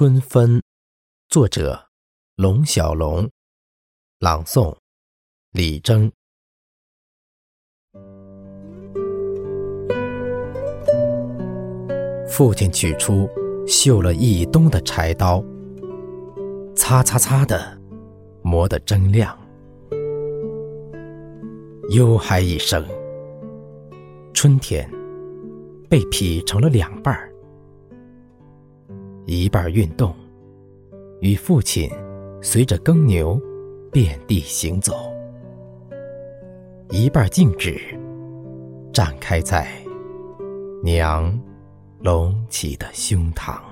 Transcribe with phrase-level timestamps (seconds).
[0.00, 0.62] 春分，
[1.28, 1.88] 作者
[2.34, 3.28] 龙小龙，
[4.18, 4.74] 朗诵
[5.52, 6.10] 李征。
[12.26, 13.28] 父亲取出
[13.66, 15.44] 锈了一冬的柴刀，
[16.74, 17.78] 擦擦擦的
[18.42, 19.38] 磨得铮亮。
[21.90, 22.82] 哟嗨一声，
[24.32, 24.90] 春天
[25.90, 27.29] 被劈成了两半儿。
[29.26, 30.14] 一半运动，
[31.20, 31.88] 与父亲
[32.42, 33.40] 随着耕牛
[33.92, 34.94] 遍地行走；
[36.88, 37.78] 一半静止，
[38.92, 39.68] 展开在
[40.82, 41.38] 娘
[42.00, 43.69] 隆起的胸膛。